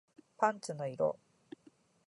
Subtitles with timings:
[0.39, 1.19] パンツの色